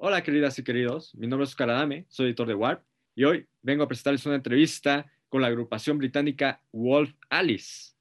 Hola 0.00 0.22
queridas 0.22 0.56
y 0.60 0.62
queridos, 0.62 1.12
mi 1.16 1.26
nombre 1.26 1.42
es 1.42 1.50
Oscar 1.50 1.70
Adame, 1.70 2.04
soy 2.08 2.26
editor 2.26 2.46
de 2.46 2.54
Warp 2.54 2.84
y 3.16 3.24
hoy 3.24 3.48
vengo 3.62 3.82
a 3.82 3.88
presentarles 3.88 4.24
una 4.26 4.36
entrevista 4.36 5.10
con 5.28 5.42
la 5.42 5.48
agrupación 5.48 5.98
británica 5.98 6.62
Wolf 6.70 7.12
Alice. 7.28 7.94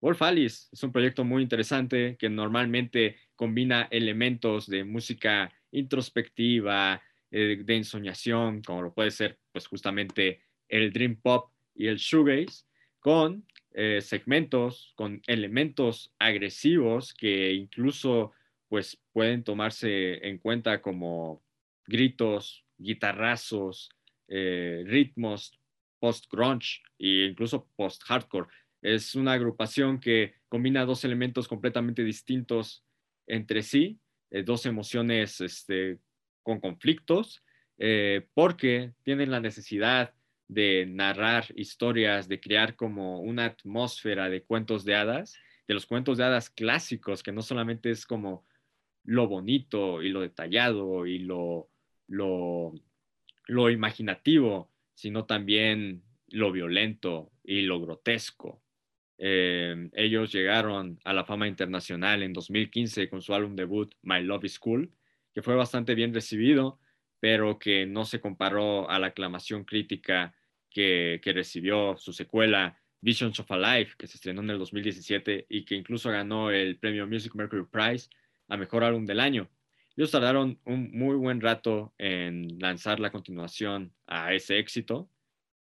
Wolf 0.00 0.22
Alice 0.22 0.68
es 0.70 0.80
un 0.84 0.92
proyecto 0.92 1.24
muy 1.24 1.42
interesante 1.42 2.16
que 2.16 2.30
normalmente 2.30 3.16
combina 3.34 3.88
elementos 3.90 4.68
de 4.68 4.84
música 4.84 5.52
introspectiva, 5.72 7.02
eh, 7.32 7.60
de 7.64 7.76
ensoñación, 7.76 8.62
como 8.62 8.82
lo 8.82 8.94
puede 8.94 9.10
ser 9.10 9.40
pues 9.50 9.66
justamente 9.66 10.42
el 10.68 10.92
dream 10.92 11.16
pop 11.16 11.50
y 11.74 11.88
el 11.88 11.96
shoegaze, 11.96 12.66
con 13.00 13.44
eh, 13.72 13.98
segmentos, 14.00 14.92
con 14.94 15.20
elementos 15.26 16.14
agresivos 16.20 17.12
que 17.12 17.52
incluso 17.52 18.30
pues 18.72 18.98
pueden 19.12 19.44
tomarse 19.44 20.26
en 20.26 20.38
cuenta 20.38 20.80
como 20.80 21.44
gritos, 21.86 22.64
guitarrazos, 22.78 23.90
eh, 24.28 24.82
ritmos 24.86 25.60
post-grunge 25.98 26.80
e 26.98 27.26
incluso 27.26 27.68
post-hardcore. 27.76 28.48
Es 28.80 29.14
una 29.14 29.34
agrupación 29.34 30.00
que 30.00 30.36
combina 30.48 30.86
dos 30.86 31.04
elementos 31.04 31.48
completamente 31.48 32.02
distintos 32.02 32.82
entre 33.26 33.60
sí, 33.60 34.00
eh, 34.30 34.42
dos 34.42 34.64
emociones 34.64 35.42
este, 35.42 35.98
con 36.42 36.58
conflictos, 36.58 37.44
eh, 37.76 38.26
porque 38.32 38.94
tienen 39.02 39.30
la 39.30 39.40
necesidad 39.40 40.14
de 40.48 40.86
narrar 40.86 41.44
historias, 41.56 42.26
de 42.26 42.40
crear 42.40 42.74
como 42.74 43.20
una 43.20 43.44
atmósfera 43.44 44.30
de 44.30 44.44
cuentos 44.44 44.86
de 44.86 44.94
hadas, 44.94 45.36
de 45.68 45.74
los 45.74 45.84
cuentos 45.84 46.16
de 46.16 46.24
hadas 46.24 46.48
clásicos, 46.48 47.22
que 47.22 47.32
no 47.32 47.42
solamente 47.42 47.90
es 47.90 48.06
como 48.06 48.46
lo 49.04 49.26
bonito 49.26 50.02
y 50.02 50.10
lo 50.10 50.20
detallado 50.20 51.06
y 51.06 51.18
lo, 51.18 51.68
lo, 52.08 52.72
lo 53.46 53.70
imaginativo, 53.70 54.70
sino 54.94 55.24
también 55.24 56.02
lo 56.28 56.52
violento 56.52 57.32
y 57.42 57.62
lo 57.62 57.80
grotesco. 57.80 58.62
Eh, 59.18 59.90
ellos 59.92 60.32
llegaron 60.32 60.98
a 61.04 61.12
la 61.12 61.24
fama 61.24 61.46
internacional 61.46 62.22
en 62.22 62.32
2015 62.32 63.08
con 63.08 63.22
su 63.22 63.34
álbum 63.34 63.54
debut 63.54 63.94
My 64.02 64.22
Love 64.22 64.44
is 64.44 64.58
Cool, 64.58 64.90
que 65.34 65.42
fue 65.42 65.54
bastante 65.54 65.94
bien 65.94 66.12
recibido, 66.12 66.80
pero 67.20 67.58
que 67.58 67.86
no 67.86 68.04
se 68.04 68.20
comparó 68.20 68.90
a 68.90 68.98
la 68.98 69.08
aclamación 69.08 69.64
crítica 69.64 70.34
que, 70.70 71.20
que 71.22 71.32
recibió 71.32 71.96
su 71.96 72.12
secuela 72.12 72.78
Visions 73.00 73.38
of 73.40 73.50
a 73.50 73.58
Life, 73.78 73.94
que 73.98 74.06
se 74.06 74.16
estrenó 74.16 74.42
en 74.42 74.50
el 74.50 74.58
2017 74.58 75.46
y 75.48 75.64
que 75.64 75.74
incluso 75.74 76.10
ganó 76.10 76.50
el 76.50 76.78
premio 76.78 77.06
Music 77.06 77.34
Mercury 77.34 77.64
Prize 77.70 78.08
a 78.52 78.58
Mejor 78.58 78.84
Álbum 78.84 79.06
del 79.06 79.18
Año. 79.18 79.48
Ellos 79.96 80.10
tardaron 80.10 80.58
un 80.66 80.90
muy 80.92 81.16
buen 81.16 81.40
rato 81.40 81.94
en 81.96 82.58
lanzar 82.58 83.00
la 83.00 83.10
continuación 83.10 83.94
a 84.06 84.34
ese 84.34 84.58
éxito, 84.58 85.08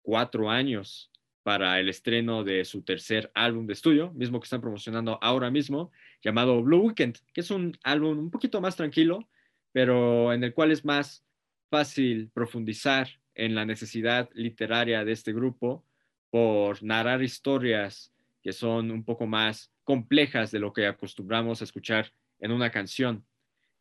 cuatro 0.03 0.51
años 0.51 1.09
para 1.45 1.79
el 1.79 1.89
estreno 1.89 2.43
de 2.43 2.65
su 2.65 2.83
tercer 2.83 3.31
álbum 3.33 3.67
de 3.67 3.75
estudio, 3.75 4.13
mismo 4.15 4.41
que 4.41 4.47
están 4.47 4.61
promocionando 4.61 5.21
ahora 5.23 5.53
mismo, 5.53 5.93
llamado 6.21 6.61
Blue 6.65 6.87
Weekend, 6.87 7.19
que 7.33 7.43
es 7.43 7.51
un 7.53 7.79
álbum 7.85 8.19
un 8.19 8.31
poquito 8.33 8.61
más 8.61 8.75
tranquilo, 8.75 9.29
pero 9.71 10.33
en 10.33 10.43
el 10.43 10.53
cual 10.53 10.73
es 10.73 10.85
más 10.85 11.25
fácil 11.71 12.29
profundizar 12.35 13.09
en 13.37 13.55
la 13.55 13.65
necesidad 13.65 14.29
literaria 14.35 15.05
de 15.05 15.13
este 15.13 15.33
grupo 15.33 15.85
por 16.31 16.83
narrar 16.83 17.23
historias 17.23 18.13
que 18.43 18.53
son 18.53 18.91
un 18.91 19.05
poco 19.05 19.29
más 19.29 19.71
complejas 19.85 20.51
de 20.51 20.59
lo 20.59 20.73
que 20.73 20.89
acostumbramos 20.89 21.61
a 21.61 21.65
escuchar 21.65 22.13
en 22.45 22.53
una 22.53 22.71
canción. 22.71 23.25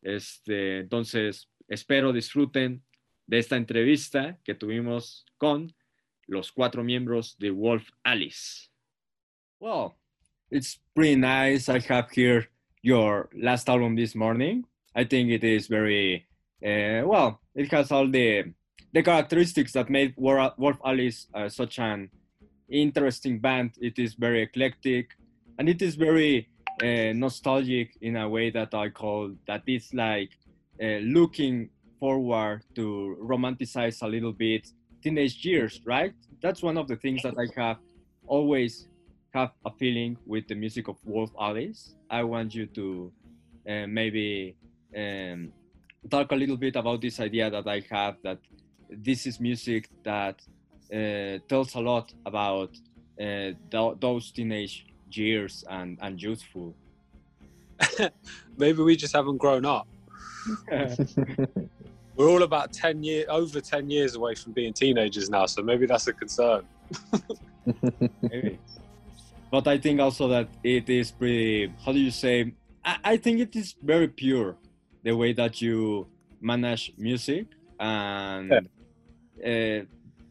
Este, 0.02 0.80
entonces, 0.80 1.50
espero 1.68 2.12
disfruten 2.12 2.82
de 3.26 3.38
esta 3.38 3.56
entrevista 3.56 4.38
que 4.42 4.54
tuvimos 4.54 5.26
con 5.36 5.74
los 6.26 6.50
cuatro 6.50 6.82
miembros 6.82 7.36
de 7.38 7.50
Wolf 7.50 7.90
Alice. 8.02 8.70
Well, 9.60 9.96
it's 10.50 10.80
pretty 10.94 11.16
nice. 11.16 11.68
I 11.68 11.78
have 11.90 12.08
here 12.10 12.48
your 12.82 13.28
last 13.34 13.68
album 13.68 13.96
this 13.96 14.14
morning. 14.14 14.64
I 14.94 15.04
think 15.04 15.30
it 15.30 15.44
is 15.44 15.68
very 15.68 16.26
uh, 16.64 17.06
well. 17.06 17.40
It 17.54 17.70
has 17.70 17.92
all 17.92 18.10
the 18.10 18.54
the 18.92 19.02
characteristics 19.02 19.72
that 19.72 19.90
made 19.90 20.14
Wolf 20.16 20.78
Alice 20.84 21.26
uh, 21.34 21.48
such 21.50 21.78
an 21.80 22.08
interesting 22.68 23.40
band. 23.40 23.72
It 23.80 23.98
is 23.98 24.14
very 24.14 24.42
eclectic, 24.42 25.10
and 25.58 25.68
it 25.68 25.82
is 25.82 25.96
very 25.96 26.48
uh, 26.82 27.12
nostalgic 27.14 27.96
in 28.00 28.16
a 28.16 28.28
way 28.28 28.50
that 28.50 28.74
I 28.74 28.88
call 28.90 29.34
that 29.46 29.62
it's 29.66 29.92
like 29.94 30.30
uh, 30.82 30.98
looking 31.02 31.70
forward 32.00 32.62
to 32.74 33.16
romanticize 33.22 34.02
a 34.02 34.08
little 34.08 34.32
bit 34.32 34.66
teenage 35.02 35.44
years, 35.44 35.80
right? 35.86 36.14
That's 36.42 36.62
one 36.62 36.76
of 36.76 36.88
the 36.88 36.96
things 36.96 37.22
that 37.22 37.34
I 37.38 37.46
have 37.60 37.78
always 38.26 38.88
have 39.32 39.52
a 39.64 39.70
feeling 39.78 40.16
with 40.26 40.46
the 40.48 40.54
music 40.54 40.88
of 40.88 40.96
Wolf 41.04 41.30
Alice. 41.40 41.94
I 42.10 42.22
want 42.24 42.54
you 42.54 42.66
to 42.66 43.12
uh, 43.68 43.86
maybe 43.86 44.56
um, 44.96 45.52
talk 46.10 46.32
a 46.32 46.36
little 46.36 46.56
bit 46.56 46.76
about 46.76 47.00
this 47.00 47.20
idea 47.20 47.50
that 47.50 47.66
I 47.66 47.82
have 47.90 48.16
that 48.22 48.38
this 48.88 49.26
is 49.26 49.40
music 49.40 49.88
that 50.04 50.40
uh, 50.92 51.38
tells 51.48 51.74
a 51.74 51.80
lot 51.80 52.12
about 52.26 52.70
uh, 53.20 53.52
th- 53.70 53.96
those 54.00 54.30
teenage 54.32 54.84
years 55.16 55.64
and, 55.68 55.98
and 56.00 56.20
youthful. 56.20 56.74
Maybe 58.56 58.82
we 58.82 58.96
just 58.96 59.14
haven't 59.14 59.38
grown 59.38 59.64
up. 59.64 59.88
We're 62.16 62.30
all 62.30 62.42
about 62.44 62.72
10 62.72 63.02
years, 63.02 63.26
over 63.28 63.60
10 63.60 63.90
years 63.90 64.14
away 64.14 64.34
from 64.36 64.52
being 64.52 64.72
teenagers 64.72 65.28
now, 65.28 65.46
so 65.46 65.62
maybe 65.62 65.84
that's 65.86 66.06
a 66.06 66.12
concern. 66.12 66.62
maybe. 68.22 68.58
But 69.50 69.66
I 69.66 69.78
think 69.78 70.00
also 70.00 70.28
that 70.28 70.48
it 70.62 70.88
is 70.88 71.10
pretty, 71.10 71.72
how 71.84 71.92
do 71.92 71.98
you 71.98 72.12
say, 72.12 72.54
I, 72.84 72.96
I 73.04 73.16
think 73.16 73.40
it 73.40 73.56
is 73.56 73.74
very 73.82 74.06
pure 74.06 74.56
the 75.02 75.16
way 75.16 75.32
that 75.32 75.60
you 75.60 76.06
manage 76.40 76.92
music 76.96 77.46
and 77.80 78.68
yeah. 79.42 79.80
uh, 79.80 79.84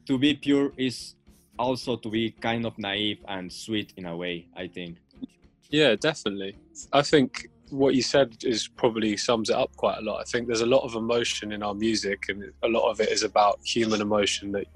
to 0.05 0.17
be 0.17 0.35
pure 0.35 0.71
is 0.77 1.15
also 1.59 1.95
to 1.97 2.09
be 2.09 2.31
kind 2.31 2.65
of 2.65 2.77
naive 2.77 3.19
and 3.27 3.51
sweet 3.51 3.93
in 3.97 4.05
a 4.05 4.15
way 4.15 4.47
i 4.55 4.67
think. 4.67 4.97
Yeah 5.69 5.95
definitely. 5.95 6.55
I 6.91 7.01
think 7.01 7.47
what 7.69 7.95
you 7.95 8.03
said 8.03 8.37
is 8.43 8.67
probably 8.67 9.17
sums 9.17 9.49
it 9.49 9.55
up 9.55 9.75
quite 9.75 9.97
a 9.97 10.01
lot. 10.01 10.21
I 10.21 10.23
think 10.25 10.45
there's 10.45 10.61
a 10.61 10.67
lot 10.67 10.83
of 10.83 10.93
emotion 10.93 11.51
in 11.51 11.63
our 11.63 11.73
music 11.73 12.25
and 12.29 12.43
a 12.61 12.67
lot 12.67 12.91
of 12.91 12.99
it 13.01 13.09
is 13.09 13.23
about 13.23 13.59
human 13.65 13.99
emotion 13.99 14.51
that 14.51 14.67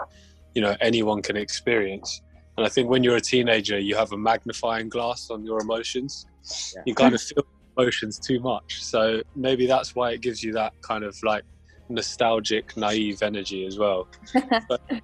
you 0.56 0.62
know 0.62 0.76
anyone 0.82 1.22
can 1.22 1.38
experience. 1.38 2.22
And 2.58 2.66
i 2.66 2.70
think 2.70 2.90
when 2.90 3.04
you're 3.04 3.18
a 3.18 3.22
teenager 3.22 3.78
you 3.78 3.96
have 3.96 4.12
a 4.14 4.18
magnifying 4.18 4.90
glass 4.90 5.30
on 5.30 5.46
your 5.46 5.60
emotions. 5.62 6.26
Yeah. 6.76 6.82
you 6.86 6.96
kind 6.96 7.14
of 7.14 7.22
feel 7.22 7.46
emotions 7.78 8.18
too 8.20 8.40
much. 8.40 8.84
So 8.84 9.22
maybe 9.36 9.68
that's 9.68 9.96
why 9.96 10.12
it 10.12 10.22
gives 10.22 10.44
you 10.44 10.54
that 10.54 10.74
kind 10.82 11.04
of 11.04 11.16
like 11.24 11.44
nostalgic 11.90 12.76
naive 12.76 13.22
energy 13.22 13.66
as 13.66 13.78
well. 13.78 14.08
but, 14.68 14.82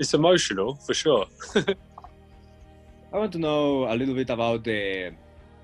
it's 0.00 0.14
emotional 0.14 0.74
for 0.76 0.94
sure. 0.94 1.26
I 3.12 3.18
want 3.18 3.32
to 3.32 3.38
know 3.38 3.84
a 3.84 3.94
little 3.94 4.14
bit 4.14 4.30
about 4.30 4.64
the 4.64 5.12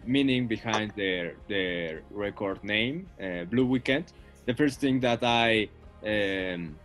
meaning 0.05 0.47
behind 0.47 0.93
their 0.95 1.35
their 1.49 2.03
record 2.11 2.63
name, 2.63 3.09
uh, 3.21 3.45
Blue 3.45 3.67
Weekend. 3.67 4.13
The 4.45 4.55
first 4.55 4.79
thing 4.79 5.01
that 5.01 5.25
I, 5.25 5.69
um, 6.05 6.77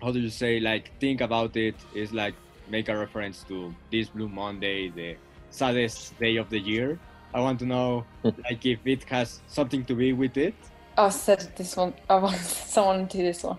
how 0.00 0.12
do 0.12 0.20
you 0.20 0.30
say, 0.30 0.60
like 0.60 0.92
think 1.00 1.20
about 1.20 1.56
it 1.56 1.74
is 1.94 2.12
like 2.12 2.34
make 2.70 2.88
a 2.88 2.96
reference 2.96 3.42
to 3.48 3.74
this 3.90 4.08
Blue 4.08 4.28
Monday, 4.28 4.88
the 4.90 5.16
saddest 5.50 6.18
day 6.20 6.36
of 6.36 6.48
the 6.48 6.60
year. 6.60 6.98
I 7.34 7.40
want 7.40 7.58
to 7.58 7.66
know, 7.66 8.04
like, 8.22 8.64
if 8.64 8.86
it 8.86 9.02
has 9.04 9.40
something 9.48 9.84
to 9.86 9.94
be 9.94 10.12
with 10.12 10.36
it. 10.36 10.54
I 10.96 11.08
said 11.08 11.50
this 11.56 11.76
one. 11.76 11.92
I 12.08 12.16
want 12.16 12.36
someone 12.76 13.08
to 13.08 13.16
do 13.18 13.24
this 13.24 13.42
one. 13.42 13.58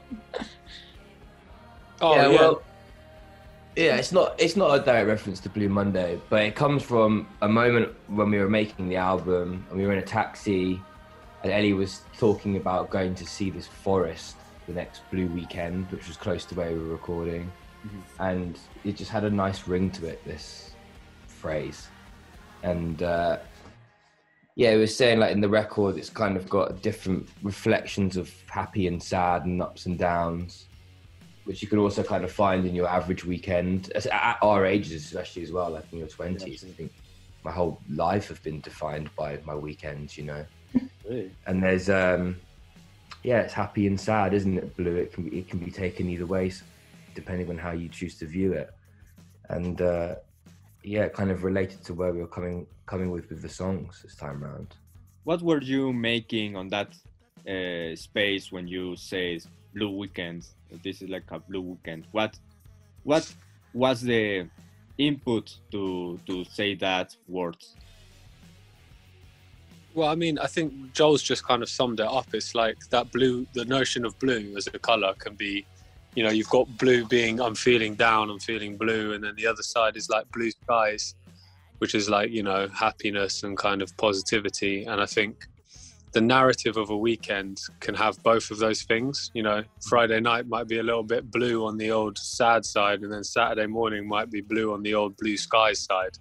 oh 2.00 2.16
yeah, 2.16 2.30
yeah. 2.30 2.40
well 2.40 2.62
yeah, 3.76 3.98
it's 3.98 4.12
not 4.12 4.40
it's 4.40 4.56
not 4.56 4.80
a 4.80 4.84
direct 4.84 5.08
reference 5.08 5.40
to 5.42 5.50
Blue 5.50 5.68
Monday, 5.68 6.20
but 6.30 6.44
it 6.44 6.56
comes 6.56 6.82
from 6.82 7.28
a 7.42 7.50
moment 7.50 7.94
when 8.08 8.32
we 8.32 8.38
were 8.38 8.50
making 8.50 8.88
the 8.88 8.96
album 8.96 9.66
and 9.70 9.78
we 9.78 9.86
were 9.86 9.92
in 9.92 10.00
a 10.00 10.06
taxi, 10.06 10.82
and 11.44 11.52
Ellie 11.52 11.74
was 11.74 12.02
talking 12.18 12.56
about 12.56 12.90
going 12.90 13.16
to 13.16 13.26
see 13.26 13.50
this 13.50 13.68
forest 13.68 14.38
the 14.68 14.74
next 14.74 15.02
Blue 15.12 15.28
weekend, 15.28 15.92
which 15.92 16.08
was 16.08 16.16
close 16.16 16.46
to 16.46 16.56
where 16.56 16.72
we 16.72 16.80
were 16.80 16.86
recording, 16.86 17.52
mm-hmm. 17.86 18.24
and 18.24 18.60
it 18.86 18.96
just 18.96 19.12
had 19.12 19.26
a 19.26 19.30
nice 19.30 19.68
ring 19.68 19.92
to 19.92 20.08
it. 20.08 20.24
This 20.24 20.72
phrase, 21.28 21.90
and 22.64 23.04
uh, 23.04 23.40
yeah, 24.56 24.72
it 24.72 24.78
was 24.78 24.96
saying 24.96 25.20
like 25.20 25.34
in 25.34 25.42
the 25.42 25.50
record, 25.50 25.98
it's 25.98 26.10
kind 26.10 26.38
of 26.38 26.50
got 26.50 26.82
different 26.82 27.28
reflections 27.44 28.16
of 28.16 28.34
happy 28.48 28.88
and 28.88 29.04
sad 29.04 29.44
and 29.44 29.62
ups 29.62 29.86
and 29.86 30.00
downs 30.00 30.68
which 31.46 31.62
you 31.62 31.68
can 31.68 31.80
also 31.80 32.04
kind 32.04 32.24
of 32.24 32.32
find 32.32 32.66
in 32.66 32.76
your 32.76 32.88
average 32.88 33.24
weekend 33.24 33.92
at 33.94 34.38
our 34.42 34.66
ages, 34.66 35.06
especially 35.06 35.44
as 35.44 35.52
well, 35.52 35.72
like 35.72 35.86
in 35.92 36.00
your 36.00 36.08
twenties. 36.08 36.64
I 36.64 36.70
think 36.70 36.92
my 37.44 37.52
whole 37.52 37.80
life 37.90 38.28
have 38.28 38.42
been 38.44 38.60
defined 38.62 39.10
by 39.16 39.40
my 39.46 39.56
weekends, 39.56 40.18
you 40.18 40.26
know. 40.26 40.46
Really? 41.08 41.32
And 41.46 41.62
there's 41.62 41.88
um, 41.88 42.36
yeah, 43.22 43.42
it's 43.42 43.54
happy 43.54 43.86
and 43.86 44.00
sad, 44.00 44.34
isn't 44.34 44.58
it? 44.58 44.76
Blue. 44.76 44.96
It 44.96 45.14
can 45.14 45.30
be, 45.30 45.40
it 45.40 45.50
can 45.50 45.60
be 45.60 45.70
taken 45.70 46.10
either 46.10 46.26
way, 46.26 46.52
depending 47.14 47.50
on 47.50 47.58
how 47.60 47.72
you 47.72 47.90
choose 47.90 48.18
to 48.20 48.26
view 48.26 48.54
it. 48.54 48.72
And 49.50 49.82
uh, 49.82 50.16
yeah, 50.84 51.08
kind 51.10 51.30
of 51.30 51.44
related 51.44 51.84
to 51.86 51.94
where 51.94 52.12
we 52.12 52.22
were 52.22 52.28
coming 52.28 52.68
coming 52.88 53.12
with 53.12 53.30
with 53.30 53.42
the 53.42 53.50
songs 53.50 54.02
this 54.04 54.16
time 54.16 54.44
around. 54.44 54.76
What 55.24 55.42
were 55.42 55.62
you 55.62 55.94
making 55.94 56.56
on 56.56 56.68
that 56.70 56.90
uh, 57.48 57.96
space 57.96 58.52
when 58.52 58.68
you 58.68 58.96
say 58.96 59.40
Blue 59.76 59.92
Weekend? 59.92 60.48
This 60.84 61.02
is 61.02 61.10
like 61.10 61.30
a 61.30 61.40
Blue 61.40 61.62
Weekend. 61.62 62.08
What 62.12 62.40
what 63.04 63.32
was 63.74 64.02
the 64.02 64.48
input 64.98 65.54
to 65.72 66.20
to 66.26 66.46
say 66.46 66.76
that 66.76 67.16
word? 67.28 67.58
Well, 69.94 70.10
I 70.10 70.16
mean, 70.16 70.38
I 70.40 70.48
think 70.48 70.94
Joel's 70.94 71.24
just 71.24 71.46
kind 71.46 71.64
of 71.64 71.70
summed 71.70 72.00
it 72.02 72.06
up. 72.06 72.28
It's 72.34 72.54
like 72.54 72.78
that 72.90 73.14
blue, 73.14 73.48
the 73.54 73.64
notion 73.64 74.04
of 74.04 74.20
blue 74.20 74.54
as 74.58 74.68
a 74.68 74.78
color 74.78 75.14
can 75.18 75.36
be, 75.36 75.66
you 76.16 76.24
know, 76.24 76.32
you've 76.32 76.50
got 76.50 76.66
blue 76.78 77.06
being 77.06 77.40
I'm 77.40 77.56
feeling 77.56 77.96
down, 77.96 78.30
I'm 78.30 78.40
feeling 78.40 78.76
blue, 78.76 79.14
and 79.14 79.24
then 79.24 79.36
the 79.36 79.48
other 79.48 79.64
side 79.64 79.96
is 79.96 80.10
like 80.10 80.30
blue 80.34 80.52
skies, 80.52 81.16
which 81.78 81.96
is 81.96 82.10
like, 82.10 82.30
you 82.32 82.44
know, 82.44 82.68
happiness 82.68 83.44
and 83.44 83.58
kind 83.58 83.82
of 83.82 83.96
positivity. 83.96 84.84
And 84.84 85.00
I 85.00 85.06
think 85.06 85.48
the 86.16 86.22
narrative 86.22 86.78
of 86.78 86.92
a 86.92 86.98
weekend 86.98 87.60
can 87.82 87.94
have 87.94 88.24
both 88.24 88.50
of 88.50 88.58
those 88.58 88.84
things. 88.84 89.32
You 89.34 89.44
know, 89.44 89.64
Friday 89.82 90.22
night 90.22 90.48
might 90.48 90.66
be 90.66 90.80
a 90.80 90.84
little 90.84 91.04
bit 91.04 91.30
blue 91.30 91.66
on 91.66 91.78
the 91.78 91.92
old 91.92 92.18
sad 92.18 92.66
side, 92.66 93.02
and 93.02 93.12
then 93.12 93.22
Saturday 93.22 93.68
morning 93.68 94.08
might 94.08 94.32
be 94.32 94.40
blue 94.40 94.72
on 94.74 94.82
the 94.82 94.94
old 94.94 95.18
blue 95.18 95.36
skies 95.36 95.80
side. 95.80 96.18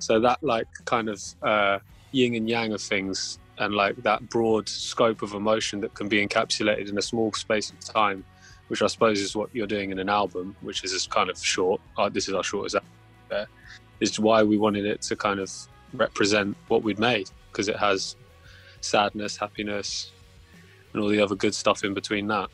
So 0.00 0.20
that 0.20 0.44
like 0.44 0.66
kind 0.84 1.08
of 1.08 1.24
uh, 1.42 1.78
yin 2.12 2.34
and 2.34 2.46
yang 2.46 2.74
of 2.74 2.82
things 2.82 3.38
and 3.56 3.72
like 3.74 3.96
that 4.02 4.28
broad 4.28 4.68
scope 4.68 5.22
of 5.22 5.32
emotion 5.32 5.80
that 5.80 5.94
can 5.94 6.10
be 6.10 6.24
encapsulated 6.24 6.90
in 6.90 6.98
a 6.98 7.02
small 7.02 7.32
space 7.32 7.70
of 7.70 7.80
time, 7.80 8.26
which 8.68 8.82
I 8.82 8.86
suppose 8.86 9.18
is 9.18 9.34
what 9.34 9.48
you're 9.54 9.66
doing 9.66 9.92
in 9.92 9.98
an 9.98 10.10
album, 10.10 10.56
which 10.60 10.84
is 10.84 10.92
just 10.92 11.08
kind 11.08 11.30
of 11.30 11.42
short. 11.42 11.80
Uh, 11.96 12.10
this 12.10 12.28
is 12.28 12.34
our 12.34 12.44
shortest 12.44 12.74
album. 12.74 13.48
Is 14.00 14.20
why 14.20 14.42
we 14.42 14.58
wanted 14.58 14.84
it 14.84 15.00
to 15.02 15.16
kind 15.16 15.40
of 15.40 15.50
represent 15.94 16.54
what 16.68 16.82
we'd 16.82 16.98
made 16.98 17.30
because 17.50 17.68
it 17.68 17.76
has 17.76 18.14
sadness, 18.80 19.36
happiness, 19.36 20.12
and 20.92 21.02
all 21.02 21.08
the 21.08 21.20
other 21.20 21.34
good 21.34 21.54
stuff 21.54 21.84
in 21.84 21.94
between 21.94 22.26
that. 22.28 22.48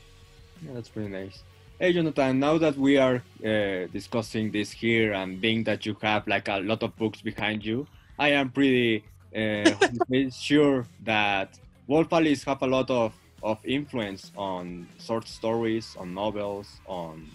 Yeah, 0.64 0.72
that's 0.74 0.88
pretty 0.88 1.08
nice. 1.08 1.42
Hey, 1.78 1.92
Jonathan, 1.92 2.38
now 2.38 2.56
that 2.58 2.76
we 2.76 2.96
are 2.98 3.16
uh, 3.44 3.86
discussing 3.92 4.52
this 4.52 4.70
here 4.70 5.12
and 5.12 5.40
being 5.40 5.64
that 5.64 5.84
you 5.84 5.96
have 6.02 6.26
like 6.26 6.48
a 6.48 6.58
lot 6.58 6.82
of 6.82 6.96
books 6.96 7.20
behind 7.20 7.64
you, 7.64 7.86
I 8.18 8.28
am 8.28 8.50
pretty 8.50 9.04
uh, 9.34 9.70
sure 10.30 10.86
that 11.02 11.58
Wolf 11.86 12.12
Alice 12.12 12.44
have 12.44 12.62
a 12.62 12.66
lot 12.66 12.90
of, 12.90 13.12
of 13.42 13.58
influence 13.64 14.30
on 14.36 14.88
short 15.00 15.26
stories, 15.26 15.96
on 15.98 16.14
novels, 16.14 16.80
on, 16.86 17.28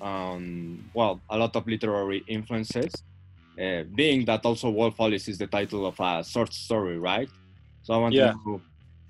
on 0.00 0.84
well, 0.92 1.20
a 1.30 1.38
lot 1.38 1.54
of 1.54 1.66
literary 1.66 2.24
influences. 2.26 2.92
Uh, 3.60 3.84
being 3.94 4.24
that 4.24 4.44
also 4.44 4.70
Wolf 4.70 4.98
Alice 4.98 5.28
is 5.28 5.38
the 5.38 5.46
title 5.46 5.86
of 5.86 5.98
a 6.00 6.24
short 6.24 6.52
story, 6.52 6.98
right? 6.98 7.30
So 7.90 7.94
I 7.94 7.98
want 7.98 8.14
yeah. 8.14 8.34
to 8.34 8.38
know 8.46 8.60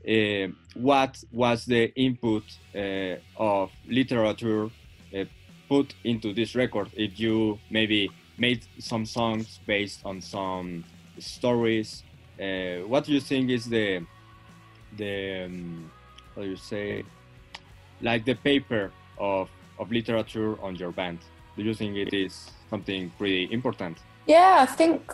uh, 0.09 0.49
what 0.73 1.23
was 1.31 1.67
the 1.67 1.93
input 1.94 2.44
uh, 2.75 3.17
of 3.37 3.71
literature 3.87 4.71
uh, 5.15 5.25
put 5.69 5.94
into 6.05 6.32
this 6.32 6.55
record. 6.55 6.88
If 6.94 7.21
you 7.21 7.59
maybe 7.69 8.09
made 8.38 8.65
some 8.79 9.05
songs 9.05 9.61
based 9.67 10.00
on 10.06 10.23
some 10.23 10.85
stories 11.19 12.05
uh, 12.41 12.87
what 12.88 13.05
do 13.05 13.12
you 13.12 13.21
think 13.21 13.50
is 13.50 13.67
the 13.67 14.00
the 14.97 15.44
um, 15.44 15.91
how 16.35 16.41
do 16.41 16.49
you 16.49 16.56
say 16.56 17.05
like 18.00 18.25
the 18.25 18.35
paper 18.35 18.91
of 19.19 19.50
of 19.79 19.91
literature 19.93 20.56
on 20.62 20.75
your 20.77 20.91
band? 20.91 21.19
Do 21.55 21.62
you 21.62 21.75
think 21.75 21.97
it 21.97 22.15
is 22.15 22.50
something 22.71 23.12
pretty 23.19 23.53
important? 23.53 23.99
Yeah, 24.27 24.56
I 24.61 24.67
think 24.67 25.12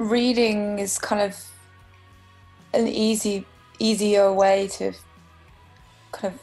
reading 0.00 0.78
is 0.78 0.98
kind 0.98 1.20
of 1.20 1.36
an 2.72 2.88
easy 2.88 3.44
easier 3.78 4.32
way 4.32 4.66
to 4.66 4.92
kind 6.10 6.32
of 6.34 6.40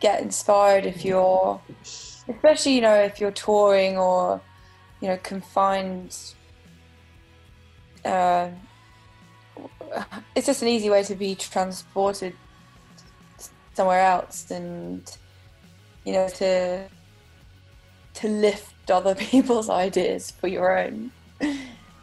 get 0.00 0.20
inspired 0.20 0.84
if 0.84 1.02
you're 1.02 1.58
especially 2.28 2.74
you 2.74 2.82
know 2.82 2.94
if 2.94 3.18
you're 3.18 3.30
touring 3.30 3.96
or 3.96 4.38
you 5.00 5.08
know 5.08 5.16
confined 5.22 6.34
uh, 8.04 8.50
it's 10.34 10.46
just 10.46 10.60
an 10.60 10.68
easy 10.68 10.90
way 10.90 11.02
to 11.02 11.14
be 11.14 11.34
transported 11.34 12.34
somewhere 13.72 14.00
else 14.00 14.50
and 14.50 15.16
you 16.04 16.12
know 16.12 16.28
to 16.28 16.86
to 18.12 18.28
lift 18.28 18.90
other 18.90 19.14
people's 19.30 19.70
ideas 19.70 20.30
for 20.30 20.48
your 20.48 20.78
own 20.78 21.10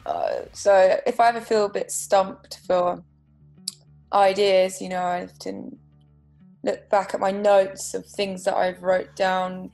uh, 0.06 0.42
so 0.54 1.00
if 1.06 1.19
i 1.19 1.30
ever 1.30 1.42
feel 1.42 1.66
a 1.66 1.69
bit 1.69 1.92
stumped 1.92 2.60
for 2.66 3.04
ideas 4.13 4.81
you 4.81 4.90
know 4.90 5.01
i 5.01 5.24
often 5.24 5.78
look 6.63 6.90
back 6.90 7.13
at 7.13 7.19
my 7.19 7.31
notes 7.31 7.94
of 7.94 8.06
things 8.06 8.44
that 8.44 8.56
i've 8.56 8.81
wrote 8.81 9.16
down 9.16 9.72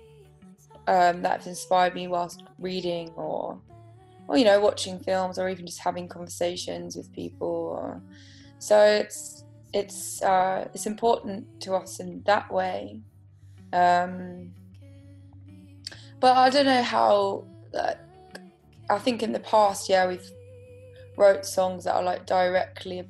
um, 0.88 1.22
that 1.24 1.40
have 1.40 1.48
inspired 1.48 1.96
me 1.96 2.08
whilst 2.08 2.44
reading 2.60 3.10
or 3.16 3.60
or 4.28 4.38
you 4.38 4.46
know 4.46 4.60
watching 4.60 5.00
films 5.00 5.40
or 5.40 5.50
even 5.50 5.66
just 5.66 5.80
having 5.80 6.08
conversations 6.08 6.96
with 6.96 7.12
people 7.12 8.02
so 8.60 8.80
it's 8.80 9.44
it's 9.74 10.22
uh, 10.22 10.68
it's 10.74 10.86
important 10.86 11.46
to 11.62 11.76
us 11.76 12.00
in 12.00 12.24
that 12.26 12.52
way. 12.52 13.02
Um, 13.74 14.52
but 16.22 16.38
i 16.38 16.50
don't 16.50 16.66
know 16.66 16.82
how 16.82 17.46
like, 17.74 18.00
i 18.90 18.98
think 18.98 19.24
in 19.24 19.32
the 19.32 19.40
past 19.40 19.90
yeah 19.90 20.08
we've 20.08 20.30
wrote 21.18 21.46
songs 21.46 21.86
that 21.86 21.96
are 21.96 22.04
like 22.04 22.26
directly 22.26 23.08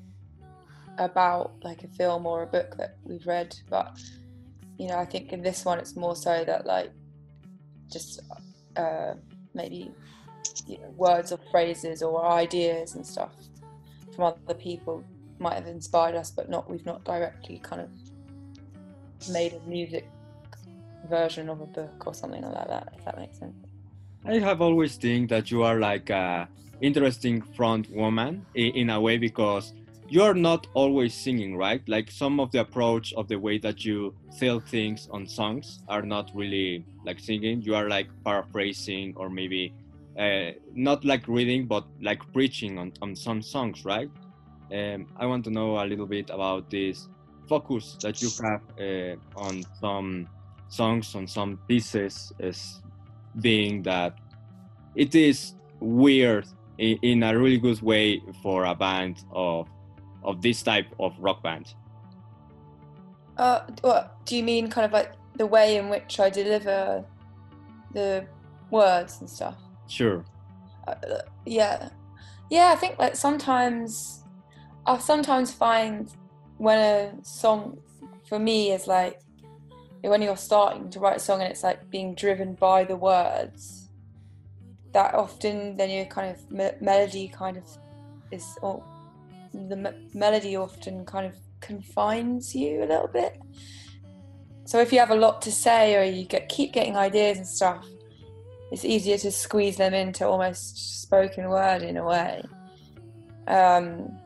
about 0.97 1.53
like 1.63 1.83
a 1.83 1.87
film 1.87 2.25
or 2.25 2.43
a 2.43 2.47
book 2.47 2.77
that 2.77 2.97
we've 3.03 3.25
read 3.25 3.55
but 3.69 3.97
you 4.77 4.87
know 4.87 4.97
i 4.97 5.05
think 5.05 5.33
in 5.33 5.41
this 5.41 5.65
one 5.65 5.79
it's 5.79 5.95
more 5.95 6.15
so 6.15 6.43
that 6.45 6.65
like 6.65 6.91
just 7.91 8.21
uh, 8.75 9.13
maybe 9.53 9.91
you 10.67 10.77
know, 10.79 10.89
words 10.97 11.31
or 11.31 11.39
phrases 11.51 12.01
or 12.01 12.25
ideas 12.25 12.95
and 12.95 13.05
stuff 13.05 13.31
from 14.13 14.25
other 14.25 14.53
people 14.53 15.03
might 15.39 15.53
have 15.53 15.67
inspired 15.67 16.15
us, 16.15 16.31
but 16.31 16.49
not 16.49 16.69
we've 16.69 16.85
not 16.85 17.03
directly 17.03 17.59
kind 17.59 17.81
of 17.81 17.89
made 19.31 19.53
a 19.53 19.59
music 19.69 20.09
version 21.09 21.49
of 21.49 21.61
a 21.61 21.65
book 21.65 22.07
or 22.07 22.13
something 22.13 22.41
like 22.41 22.67
that. 22.67 22.93
If 22.97 23.05
that 23.05 23.17
makes 23.17 23.39
sense. 23.39 23.64
I 24.27 24.39
have 24.39 24.59
always 24.59 24.95
think 24.95 25.29
that 25.29 25.51
you 25.51 25.61
are 25.61 25.79
like 25.79 26.09
a 26.09 26.49
interesting 26.81 27.41
front 27.41 27.89
woman 27.91 28.43
in 28.55 28.89
a 28.89 28.99
way 28.99 29.17
because 29.19 29.73
you're 30.09 30.33
not 30.33 30.65
always 30.73 31.13
singing, 31.13 31.55
right? 31.55 31.87
Like 31.87 32.09
some 32.09 32.39
of 32.39 32.51
the 32.51 32.61
approach 32.61 33.13
of 33.13 33.27
the 33.27 33.37
way 33.37 33.59
that 33.59 33.85
you 33.85 34.15
tell 34.39 34.59
things 34.59 35.07
on 35.11 35.27
songs 35.27 35.83
are 35.87 36.01
not 36.01 36.31
really 36.33 36.83
like 37.05 37.19
singing. 37.19 37.61
You 37.61 37.75
are 37.75 37.87
like 37.87 38.07
paraphrasing 38.23 39.13
or 39.15 39.29
maybe 39.29 39.73
uh, 40.17 40.51
not 40.73 41.05
like 41.05 41.27
reading, 41.27 41.67
but 41.67 41.85
like 42.01 42.21
preaching 42.33 42.79
on, 42.79 42.93
on 43.03 43.15
some 43.15 43.43
songs, 43.43 43.85
right? 43.85 44.09
Um, 44.73 45.05
I 45.17 45.27
want 45.27 45.43
to 45.45 45.51
know 45.51 45.77
a 45.77 45.85
little 45.85 46.07
bit 46.07 46.31
about 46.31 46.71
this 46.71 47.07
focus 47.47 47.95
that 48.01 48.19
you 48.23 48.29
have 48.43 48.61
uh, 48.79 49.39
on 49.39 49.63
some 49.79 50.27
songs, 50.67 51.13
on 51.13 51.27
some 51.27 51.59
pieces, 51.67 52.33
as 52.39 52.81
being 53.41 53.83
that 53.83 54.17
it 54.95 55.15
is 55.15 55.55
weird 55.79 56.47
in, 56.77 56.97
in 57.01 57.23
a 57.23 57.37
really 57.37 57.57
good 57.57 57.81
way 57.81 58.21
for 58.41 58.65
a 58.65 58.75
band 58.75 59.23
of 59.31 59.67
of 60.23 60.41
this 60.41 60.63
type 60.63 60.87
of 60.99 61.13
rock 61.19 61.43
band. 61.43 61.73
Uh, 63.37 63.61
what 63.81 64.25
do 64.25 64.35
you 64.35 64.43
mean? 64.43 64.69
Kind 64.69 64.85
of 64.85 64.91
like 64.91 65.13
the 65.35 65.45
way 65.45 65.77
in 65.77 65.89
which 65.89 66.19
I 66.19 66.29
deliver 66.29 67.05
the 67.93 68.25
words 68.71 69.19
and 69.19 69.29
stuff. 69.29 69.55
Sure. 69.87 70.25
Uh, 70.87 70.95
yeah, 71.45 71.89
yeah. 72.49 72.71
I 72.71 72.75
think 72.75 72.97
like 72.97 73.15
sometimes 73.15 74.23
I 74.85 74.97
sometimes 74.97 75.51
find 75.51 76.11
when 76.57 76.79
a 76.79 77.23
song 77.23 77.77
for 78.27 78.39
me 78.39 78.71
is 78.71 78.87
like 78.87 79.19
when 80.09 80.21
you're 80.21 80.37
starting 80.37 80.89
to 80.89 80.99
write 80.99 81.17
a 81.17 81.19
song 81.19 81.41
and 81.41 81.51
it's 81.51 81.63
like 81.63 81.89
being 81.89 82.15
driven 82.15 82.53
by 82.55 82.83
the 82.83 82.95
words 82.95 83.89
that 84.93 85.13
often 85.13 85.75
then 85.77 85.89
your 85.89 86.05
kind 86.05 86.35
of 86.35 86.51
me- 86.51 86.71
melody 86.81 87.27
kind 87.27 87.57
of 87.57 87.63
is 88.31 88.57
or 88.61 88.83
the 89.53 89.75
me- 89.75 90.09
melody 90.13 90.55
often 90.55 91.05
kind 91.05 91.25
of 91.25 91.35
confines 91.59 92.55
you 92.55 92.83
a 92.83 92.87
little 92.87 93.07
bit 93.07 93.39
so 94.65 94.79
if 94.79 94.91
you 94.93 94.99
have 94.99 95.11
a 95.11 95.15
lot 95.15 95.41
to 95.41 95.51
say 95.51 95.95
or 95.95 96.03
you 96.03 96.25
get 96.25 96.47
keep 96.49 96.73
getting 96.73 96.95
ideas 96.95 97.37
and 97.37 97.47
stuff 97.47 97.85
it's 98.71 98.83
easier 98.83 99.17
to 99.17 99.31
squeeze 99.31 99.77
them 99.77 99.93
into 99.93 100.27
almost 100.27 101.01
spoken 101.01 101.49
word 101.49 101.81
in 101.81 101.97
a 101.97 102.05
way. 102.05 102.43
Um, 103.47 104.19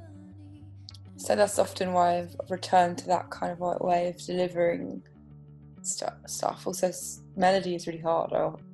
So 1.17 1.35
that's 1.35 1.59
often 1.59 1.91
why 1.91 2.19
I've 2.19 2.35
returned 2.49 2.97
to 2.99 3.07
that 3.07 3.29
kind 3.29 3.51
of 3.51 3.59
way 3.81 4.07
of 4.07 4.17
delivering 4.25 5.03
stu- 5.93 6.21
stuff. 6.27 6.65
Also, 6.67 6.87
s- 6.87 7.21
melody 7.35 7.75
is 7.75 7.87
really 7.87 7.99
hard. 8.01 8.31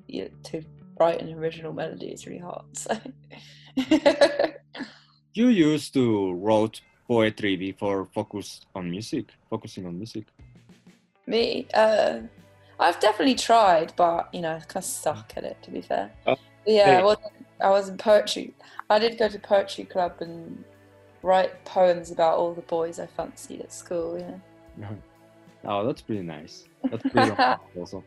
Yeah, 0.08 0.28
to 0.44 0.62
write 1.00 1.22
an 1.22 1.34
original 1.34 1.74
melody 1.74 2.08
is 2.08 2.26
really 2.28 2.40
hard. 2.40 2.66
So. 2.74 2.98
You 5.38 5.50
used 5.50 5.94
to 5.96 6.32
write 6.36 6.80
poetry 7.10 7.58
before 7.58 8.06
focus 8.06 8.62
on 8.74 8.90
music, 8.90 9.34
focusing 9.50 9.86
on 9.86 9.98
music. 9.98 10.28
Me, 11.28 11.68
uh, 11.74 12.20
I've 12.80 13.00
definitely 13.02 13.36
tried, 13.36 13.92
but 13.98 14.34
you 14.34 14.40
know, 14.40 14.52
I 14.56 14.60
kind 14.60 14.78
of 14.78 14.86
suck 14.86 15.34
at 15.36 15.44
it. 15.44 15.58
To 15.64 15.72
be 15.72 15.82
fair, 15.82 16.10
Oh, 16.26 16.38
yeah, 16.66 16.86
hey. 16.86 16.98
I 17.00 17.04
wasn't. 17.04 17.34
I 17.60 17.70
was 17.70 17.90
in 17.90 17.98
poetry. 17.98 18.54
I 18.90 18.98
did 18.98 19.18
go 19.18 19.28
to 19.28 19.38
poetry 19.40 19.84
club 19.84 20.14
and 20.22 20.64
write 21.22 21.66
poems 21.66 22.12
about 22.12 22.38
all 22.38 22.54
the 22.54 22.62
boys 22.62 22.98
I 22.98 23.08
fancied 23.08 23.60
at 23.60 23.74
school. 23.74 24.18
You 24.18 24.26
know. 24.26 24.42
Oh, 25.66 25.86
that's 25.86 26.02
pretty 26.02 26.22
nice. 26.22 26.66
That's 26.90 27.04
pretty 27.04 27.32
also. 27.78 28.04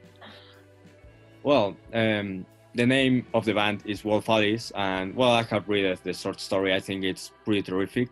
Well, 1.43 1.77
um, 1.93 2.47
the 2.75 2.87
name 2.87 3.27
of 3.35 3.45
the 3.45 3.55
band 3.55 3.83
is 3.85 4.05
Wolf 4.05 4.29
Alice, 4.29 4.71
and 4.75 5.15
well, 5.15 5.33
I 5.33 5.43
have 5.45 5.69
read 5.69 5.99
the 6.03 6.13
short 6.13 6.41
story. 6.41 6.75
I 6.75 6.81
think 6.81 7.05
it's 7.05 7.33
pretty 7.45 7.63
terrific. 7.63 8.11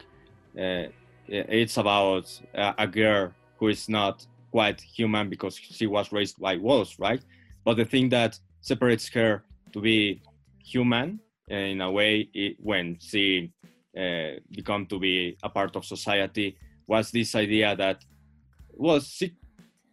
Uh, 0.59 0.89
it's 1.29 1.77
about 1.77 2.41
a, 2.55 2.87
girl 2.87 3.33
who 3.59 3.69
is 3.69 3.89
not 3.89 4.25
quite 4.51 4.81
human 4.81 5.29
because 5.29 5.57
she 5.57 5.87
was 5.87 6.13
raised 6.13 6.41
by 6.41 6.57
wolves, 6.57 6.99
right? 6.99 7.23
But 7.65 7.77
the 7.77 7.85
thing 7.85 8.09
that 8.11 8.39
separates 8.61 9.09
her 9.11 9.45
to 9.73 9.81
be 9.81 10.23
human 10.65 11.21
uh, 11.51 11.55
in 11.55 11.81
a 11.81 11.91
way 11.91 12.29
it, 12.33 12.57
when 12.61 12.97
she 13.01 13.53
uh, 13.99 14.39
become 14.53 14.87
to 14.87 14.99
be 14.99 15.37
a 15.43 15.49
part 15.49 15.75
of 15.77 15.85
society 15.85 16.57
was 16.87 17.11
this 17.11 17.35
idea 17.35 17.75
that 17.77 18.05
well 18.77 19.01
she 19.01 19.33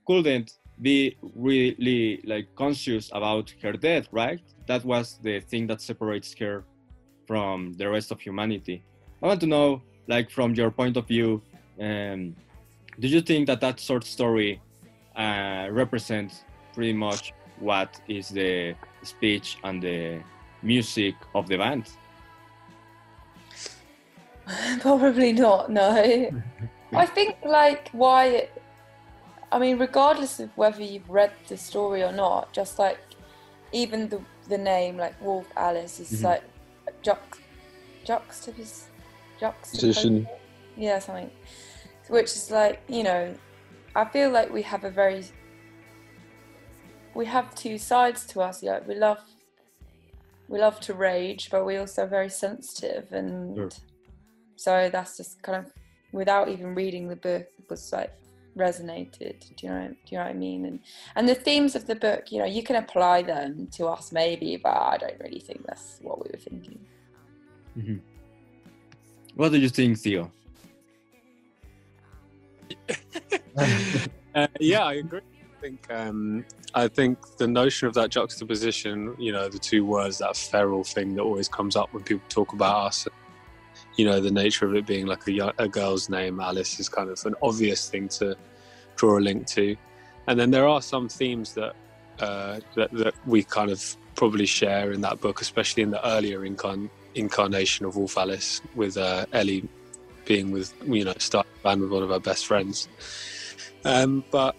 couldn't 0.06 0.60
be 0.82 1.16
really 1.36 2.22
like 2.26 2.48
conscious 2.56 3.10
about 3.14 3.54
her 3.62 3.74
death 3.74 4.08
right 4.12 4.42
that 4.68 4.84
was 4.84 5.20
the 5.22 5.40
thing 5.42 5.68
that 5.68 5.82
separates 5.82 6.34
her 6.40 6.64
from 7.28 7.74
the 7.74 7.88
rest 7.90 8.12
of 8.12 8.20
humanity 8.20 8.84
i 9.22 9.28
want 9.28 9.40
to 9.40 9.48
know 9.48 9.82
like 10.08 10.30
from 10.30 10.54
your 10.54 10.72
point 10.72 10.98
of 10.98 11.08
view 11.08 11.42
um, 11.80 12.36
do 13.00 13.08
you 13.08 13.22
think 13.22 13.48
that 13.48 13.62
that 13.62 13.80
short 13.80 14.04
story 14.04 14.62
uh, 15.16 15.68
represents 15.72 16.44
pretty 16.74 16.94
much 16.94 17.34
what 17.60 18.00
is 18.08 18.30
the 18.30 18.76
speech 19.04 19.58
and 19.64 19.82
the 19.82 20.20
music 20.62 21.16
of 21.36 21.48
the 21.48 21.58
band 21.58 21.90
Probably 24.82 25.34
not. 25.34 25.70
No. 25.70 25.90
I 26.94 27.06
think 27.06 27.38
like 27.46 27.90
why. 27.92 28.50
I 29.54 29.60
mean, 29.60 29.78
regardless 29.78 30.40
of 30.40 30.50
whether 30.58 30.82
you've 30.82 31.08
read 31.10 31.32
the 31.48 31.58
story 31.58 32.02
or 32.02 32.12
not, 32.12 32.54
just 32.54 32.80
like 32.80 33.00
even 33.72 34.10
the 34.10 34.20
the 34.48 34.58
name 34.58 34.98
like 34.98 35.22
Wolf 35.22 35.48
Alice 35.56 36.00
is 36.00 36.10
Mhm. 36.20 36.24
like 36.24 36.44
juxt 37.04 37.40
juxtapos 38.04 38.88
Position. 39.72 40.28
Yeah, 40.76 40.98
something. 41.00 41.30
Which 42.10 42.32
is 42.36 42.50
like 42.50 42.82
you 42.90 43.04
know, 43.04 43.38
I 43.96 44.06
feel 44.06 44.32
like 44.32 44.52
we 44.52 44.64
have 44.64 44.84
a 44.84 44.90
very 44.90 45.24
we 47.14 47.28
have 47.28 47.54
two 47.54 47.78
sides 47.78 48.26
to 48.28 48.42
us. 48.42 48.64
Like 48.64 48.88
we 48.88 48.96
love 48.96 49.22
we 50.48 50.60
love 50.60 50.80
to 50.82 50.96
rage, 50.96 51.50
but 51.52 51.64
we 51.64 51.78
also 51.78 52.04
are 52.06 52.08
very 52.08 52.30
sensitive 52.30 53.12
and 53.12 53.56
Sure. 53.56 53.70
so 54.56 54.90
that's 54.90 55.18
just 55.18 55.42
kind 55.44 55.66
of 55.66 55.72
without 56.12 56.50
even 56.50 56.74
reading 56.76 57.08
the 57.08 57.16
book 57.16 57.48
it 57.60 57.70
was 57.70 57.92
like 57.94 58.14
resonated 58.58 59.40
do 59.56 59.68
you 59.68 59.70
know 59.74 59.88
do 59.88 59.96
you 60.10 60.18
know 60.18 60.24
what 60.24 60.30
i 60.30 60.34
mean 60.34 60.66
and 60.66 60.80
and 61.16 61.28
the 61.28 61.36
themes 61.36 61.76
of 61.76 61.88
the 61.88 61.96
book 61.96 62.32
you 62.32 62.40
know 62.40 62.46
you 62.46 62.62
can 62.64 62.76
apply 62.76 63.22
them 63.22 63.68
to 63.72 63.88
us 63.88 64.12
maybe 64.12 64.58
but 64.58 64.70
i 64.70 64.98
don't 64.98 65.20
really 65.20 65.40
think 65.40 65.66
that's 65.66 65.98
what 66.02 66.20
we 66.24 66.30
were 66.32 66.40
thinking 66.40 66.80
Mhm. 67.78 68.02
what 69.36 69.52
do 69.52 69.58
you 69.58 69.70
think 69.70 69.98
theo 69.98 70.32
Uh, 74.36 74.48
yeah, 74.60 74.84
I 74.84 74.94
agree. 74.94 75.20
I 75.20 75.62
think 75.62 75.86
um, 75.92 76.44
I 76.74 76.88
think 76.88 77.20
the 77.38 77.48
notion 77.48 77.88
of 77.88 77.94
that 77.94 78.10
juxtaposition, 78.10 79.16
you 79.20 79.32
know, 79.32 79.48
the 79.48 79.60
two 79.60 79.86
words, 79.86 80.18
that 80.18 80.36
feral 80.36 80.84
thing 80.84 81.14
that 81.14 81.22
always 81.22 81.48
comes 81.48 81.76
up 81.76 81.94
when 81.94 82.02
people 82.04 82.26
talk 82.30 82.54
about 82.54 82.88
us, 82.88 83.08
you 83.96 84.06
know, 84.06 84.20
the 84.20 84.32
nature 84.32 84.66
of 84.66 84.76
it 84.76 84.86
being 84.86 85.06
like 85.06 85.28
a, 85.28 85.54
a 85.58 85.68
girl's 85.68 86.10
name, 86.10 86.40
Alice, 86.40 86.80
is 86.80 86.90
kind 86.90 87.10
of 87.10 87.24
an 87.26 87.36
obvious 87.42 87.90
thing 87.90 88.08
to 88.10 88.36
draw 88.96 89.18
a 89.18 89.22
link 89.22 89.48
to. 89.48 89.76
And 90.28 90.40
then 90.40 90.52
there 90.52 90.68
are 90.68 90.82
some 90.82 91.10
themes 91.10 91.54
that 91.54 91.76
uh, 92.20 92.60
that, 92.76 92.92
that 92.92 93.14
we 93.26 93.44
kind 93.44 93.72
of 93.72 93.96
probably 94.16 94.46
share 94.46 94.92
in 94.92 95.02
that 95.02 95.20
book, 95.20 95.42
especially 95.42 95.84
in 95.84 95.92
the 95.92 96.08
earlier 96.08 96.42
incarn- 96.42 96.90
incarnation 97.16 97.86
of 97.86 97.96
Wolf 97.96 98.18
Alice, 98.18 98.62
with 98.76 98.98
uh, 98.98 99.26
Ellie 99.34 99.68
being 100.26 100.52
with 100.52 100.74
you 100.86 101.04
know 101.04 101.14
starting 101.18 101.52
band 101.64 101.82
with 101.82 101.92
one 101.92 102.04
of 102.04 102.12
our 102.12 102.20
best 102.20 102.46
friends. 102.46 102.88
Um, 103.86 104.24
but 104.32 104.56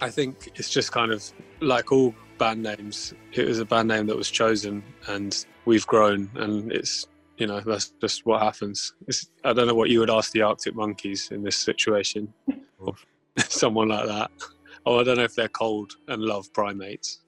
I 0.00 0.10
think 0.10 0.52
it's 0.54 0.70
just 0.70 0.92
kind 0.92 1.12
of 1.12 1.24
like 1.60 1.90
all 1.90 2.14
band 2.38 2.62
names. 2.62 3.14
It 3.32 3.46
was 3.46 3.58
a 3.58 3.64
band 3.64 3.88
name 3.88 4.06
that 4.06 4.16
was 4.16 4.30
chosen, 4.30 4.82
and 5.08 5.44
we've 5.64 5.86
grown, 5.86 6.30
and 6.36 6.70
it's 6.70 7.06
you 7.38 7.46
know 7.46 7.60
that's 7.60 7.92
just 8.00 8.24
what 8.24 8.42
happens. 8.42 8.94
It's, 9.06 9.30
I 9.44 9.52
don't 9.52 9.66
know 9.66 9.74
what 9.74 9.90
you 9.90 10.00
would 10.00 10.10
ask 10.10 10.32
the 10.32 10.42
Arctic 10.42 10.74
Monkeys 10.74 11.30
in 11.30 11.42
this 11.42 11.56
situation, 11.56 12.32
or 12.78 12.94
someone 13.38 13.88
like 13.88 14.06
that. 14.06 14.30
Oh, 14.84 15.00
I 15.00 15.04
don't 15.04 15.16
know 15.16 15.24
if 15.24 15.34
they're 15.34 15.48
cold 15.48 15.92
and 16.08 16.22
love 16.22 16.52
primates. 16.52 17.20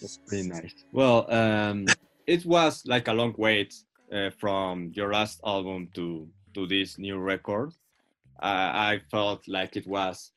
That's 0.00 0.18
pretty 0.26 0.48
nice. 0.48 0.74
Well, 0.92 1.30
um, 1.32 1.86
it 2.26 2.44
was 2.44 2.82
like 2.86 3.08
a 3.08 3.12
long 3.12 3.34
wait 3.38 3.74
uh, 4.12 4.30
from 4.38 4.92
your 4.94 5.12
last 5.12 5.40
album 5.44 5.88
to 5.94 6.28
to 6.54 6.66
this 6.66 6.98
new 6.98 7.18
record. 7.18 7.70
Uh, 8.42 8.72
I 8.72 9.00
felt 9.10 9.46
like 9.48 9.76
it 9.76 9.86
was, 9.86 10.32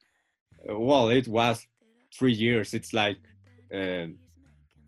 well, 0.65 1.09
it 1.09 1.27
was 1.27 1.65
three 2.13 2.33
years. 2.33 2.73
It's 2.73 2.93
like 2.93 3.17
uh, 3.73 4.07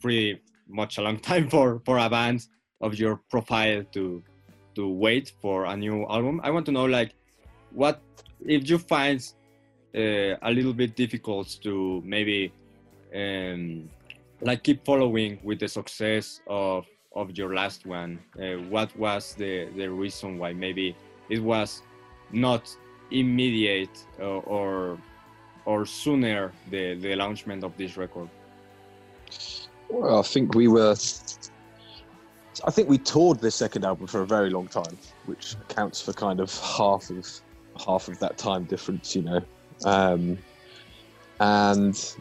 pretty 0.01 0.41
much 0.67 0.97
a 0.97 1.01
long 1.01 1.17
time 1.31 1.49
for 1.49 1.81
for 1.85 1.97
a 1.97 2.09
band 2.09 2.45
of 2.85 2.99
your 2.99 3.15
profile 3.29 3.83
to 3.95 4.23
to 4.75 4.83
wait 5.05 5.33
for 5.41 5.65
a 5.65 5.75
new 5.75 6.05
album. 6.15 6.39
I 6.43 6.49
want 6.51 6.65
to 6.67 6.71
know 6.71 6.85
like 6.85 7.11
what 7.71 8.01
if 8.45 8.69
you 8.69 8.77
find 8.77 9.19
uh, 9.95 10.35
a 10.49 10.51
little 10.51 10.73
bit 10.73 10.95
difficult 10.95 11.47
to 11.63 12.01
maybe 12.05 12.51
um, 13.15 13.89
like 14.41 14.63
keep 14.63 14.85
following 14.85 15.39
with 15.43 15.59
the 15.59 15.67
success 15.67 16.41
of 16.47 16.85
of 17.15 17.37
your 17.37 17.55
last 17.55 17.85
one 17.85 18.19
uh, 18.37 18.59
what 18.73 18.89
was 18.97 19.33
the 19.35 19.69
the 19.77 19.87
reason 19.87 20.37
why 20.37 20.51
maybe 20.51 20.93
it 21.29 21.41
was 21.41 21.81
not 22.31 22.63
immediate 23.11 23.95
uh, 24.19 24.39
or 24.55 24.97
or 25.63 25.85
sooner 25.85 26.51
the 26.69 26.95
the 26.95 27.15
launchment 27.15 27.63
of 27.63 27.71
this 27.77 27.95
record 27.95 28.29
Well, 29.89 30.19
I 30.19 30.23
think 30.23 30.55
we 30.55 30.67
were. 30.67 30.95
I 32.65 32.71
think 32.71 32.89
we 32.89 32.97
toured 32.97 33.39
this 33.41 33.53
second 33.53 33.85
album 33.85 34.07
for 34.07 34.21
a 34.21 34.25
very 34.25 34.49
long 34.49 34.67
time, 34.67 34.97
which 35.27 35.55
accounts 35.69 36.01
for 36.01 36.13
kind 36.13 36.39
of 36.39 36.51
half 36.57 37.11
of 37.11 37.27
half 37.85 38.07
of 38.07 38.17
that 38.19 38.37
time 38.39 38.63
difference, 38.63 39.15
you 39.15 39.21
know. 39.21 39.41
Um, 39.85 40.39
and 41.39 42.15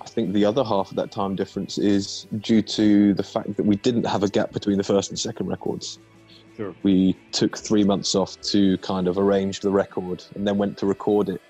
I 0.00 0.06
think 0.06 0.32
the 0.32 0.44
other 0.44 0.62
half 0.62 0.90
of 0.90 0.96
that 0.96 1.10
time 1.10 1.34
difference 1.34 1.76
is 1.76 2.26
due 2.40 2.62
to 2.62 3.14
the 3.14 3.22
fact 3.24 3.56
that 3.56 3.66
we 3.66 3.74
didn't 3.76 4.06
have 4.06 4.22
a 4.22 4.28
gap 4.28 4.52
between 4.52 4.78
the 4.78 4.84
first 4.84 5.10
and 5.10 5.18
second 5.18 5.48
records. 5.48 5.98
sure 6.56 6.72
We 6.84 7.16
took 7.32 7.58
three 7.58 7.82
months 7.82 8.14
off 8.14 8.40
to 8.42 8.78
kind 8.78 9.08
of 9.08 9.18
arrange 9.18 9.58
the 9.58 9.70
record 9.70 10.22
and 10.36 10.46
then 10.46 10.56
went 10.56 10.78
to 10.78 10.86
record 10.86 11.30
it. 11.30 11.42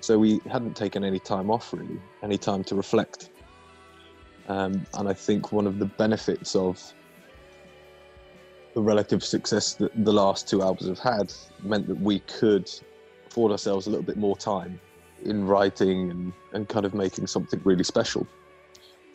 So 0.00 0.16
we 0.16 0.40
hadn't 0.48 0.76
taken 0.76 1.02
any 1.02 1.18
time 1.18 1.50
off 1.50 1.72
really, 1.72 2.00
any 2.22 2.38
time 2.38 2.62
to 2.64 2.76
reflect. 2.76 3.30
Um, 4.48 4.86
and 4.94 5.08
I 5.08 5.12
think 5.12 5.50
one 5.50 5.66
of 5.66 5.80
the 5.80 5.86
benefits 5.86 6.54
of 6.54 6.92
the 8.74 8.80
relative 8.80 9.22
success 9.22 9.74
that 9.74 9.92
the 10.04 10.12
last 10.12 10.48
two 10.48 10.62
albums 10.62 10.88
have 10.88 10.98
had 10.98 11.32
meant 11.62 11.86
that 11.88 12.00
we 12.00 12.20
could 12.20 12.70
afford 13.26 13.52
ourselves 13.52 13.86
a 13.86 13.90
little 13.90 14.04
bit 14.04 14.16
more 14.16 14.36
time 14.36 14.80
in 15.24 15.46
writing 15.46 16.10
and, 16.10 16.32
and 16.52 16.68
kind 16.68 16.84
of 16.84 16.94
making 16.94 17.26
something 17.26 17.60
really 17.64 17.84
special. 17.84 18.26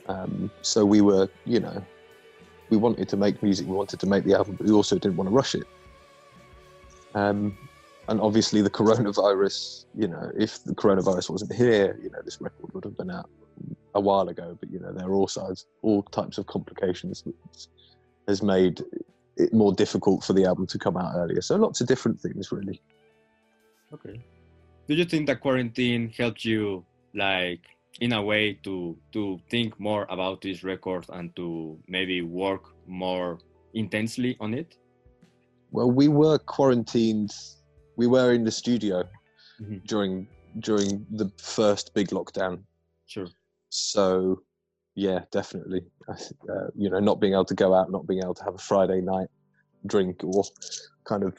Um, 0.08 0.50
so 0.62 0.86
we 0.86 1.02
were, 1.02 1.30
you 1.46 1.60
know, 1.60 1.84
we 2.70 2.78
wanted 2.78 3.10
to 3.10 3.18
make 3.18 3.42
music, 3.42 3.68
we 3.68 3.74
wanted 3.74 4.00
to 4.00 4.08
make 4.08 4.24
the 4.24 4.34
album, 4.34 4.56
but 4.56 4.68
we 4.68 4.74
also 4.74 4.98
didn't 4.98 5.18
want 5.18 5.30
to 5.30 5.36
rush 5.36 5.56
it. 5.56 5.68
Um, 7.16 7.58
and 8.10 8.22
obviously, 8.22 8.62
the 8.62 8.70
coronavirus, 8.70 9.86
you 9.96 10.08
know, 10.08 10.32
if 10.38 10.64
the 10.64 10.74
coronavirus 10.74 11.30
wasn't 11.30 11.54
here, 11.54 12.00
you 12.02 12.10
know, 12.10 12.20
this 12.24 12.40
record 12.40 12.74
would 12.74 12.86
have 12.86 12.96
been 12.96 13.12
out 13.12 13.30
a 13.96 14.00
while 14.00 14.30
ago. 14.30 14.58
But 14.60 14.72
you 14.72 14.80
know, 14.80 14.94
there 14.94 15.08
are 15.08 15.14
all 15.14 15.28
sides, 15.28 15.66
all 15.82 16.04
types 16.04 16.38
of 16.38 16.48
complications, 16.48 17.24
which 17.26 17.68
has 18.28 18.42
made 18.42 18.82
it 19.38 19.54
more 19.54 19.74
difficult 19.74 20.24
for 20.24 20.34
the 20.34 20.46
album 20.46 20.68
to 20.68 20.78
come 20.78 20.98
out 20.98 21.16
earlier. 21.16 21.42
So 21.42 21.56
lots 21.56 21.82
of 21.82 21.88
different 21.88 22.20
things, 22.20 22.52
really. 22.52 22.82
Okay. 23.94 24.22
Do 24.88 24.96
you 24.96 25.06
think 25.06 25.28
that 25.28 25.42
quarantine 25.42 26.10
helped 26.18 26.44
you, 26.46 26.86
like, 27.14 27.62
in 28.00 28.14
a 28.14 28.22
way, 28.22 28.54
to 28.64 28.98
to 29.12 29.40
think 29.50 29.80
more 29.80 30.06
about 30.10 30.42
this 30.42 30.64
record 30.64 31.06
and 31.10 31.36
to 31.36 31.78
maybe 31.88 32.22
work 32.22 32.64
more 32.88 33.38
intensely 33.74 34.36
on 34.40 34.54
it? 34.54 34.78
Well, 35.72 35.92
we 35.92 36.08
were 36.08 36.38
quarantined. 36.38 37.32
We 37.96 38.08
were 38.08 38.34
in 38.34 38.44
the 38.44 38.52
studio 38.52 39.04
Mhm. 39.62 39.84
during 39.88 40.28
during 40.60 41.06
the 41.12 41.30
first 41.38 41.94
big 41.94 42.08
lockdown. 42.10 42.64
Sure. 43.06 43.28
So, 43.70 44.42
yeah, 44.98 45.20
definitely. 45.32 45.84
Uh, 46.10 46.68
you 46.76 46.90
know, 46.90 47.00
not 47.00 47.22
being 47.22 47.34
able 47.34 47.46
to 47.46 47.54
go 47.54 47.76
out, 47.76 47.92
not 47.92 48.08
being 48.08 48.24
able 48.24 48.34
to 48.34 48.44
have 48.44 48.56
a 48.56 48.58
Friday 48.58 49.00
night 49.00 49.28
drink, 49.86 50.24
or 50.24 50.44
kind 51.04 51.22
of 51.22 51.38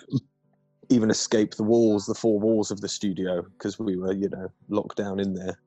even 0.91 1.11
escape 1.11 1.57
the 1.57 1.65
walls, 1.65 2.07
the 2.07 2.15
four 2.15 2.39
walls 2.39 2.71
of 2.71 2.81
the 2.81 2.89
studio, 2.89 3.43
because 3.43 3.77
we 3.77 3.97
were, 3.97 4.13
you 4.13 4.29
know, 4.29 4.49
locked 4.69 4.97
down 4.97 5.19
in 5.19 5.35
there, 5.35 5.59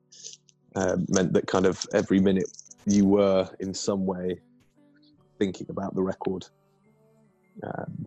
um, 0.74 1.04
meant 1.10 1.34
that 1.34 1.46
kind 1.46 1.66
of 1.66 1.84
every 1.92 2.18
minute 2.18 2.50
you 2.86 3.04
were 3.04 3.46
in 3.60 3.74
some 3.74 4.06
way 4.06 4.40
thinking 5.38 5.66
about 5.68 5.94
the 5.94 6.02
record. 6.02 6.46
Um, 7.62 8.06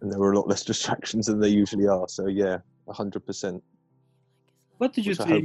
and 0.00 0.10
there 0.10 0.18
were 0.18 0.32
a 0.32 0.36
lot 0.38 0.48
less 0.48 0.64
distractions 0.64 1.26
than 1.26 1.38
there 1.38 1.50
usually 1.50 1.86
are. 1.86 2.08
So, 2.08 2.28
yeah, 2.28 2.58
100%. 2.88 3.60
What 4.78 4.94
did 4.94 5.04
you 5.04 5.10
Which 5.10 5.18
think? 5.18 5.44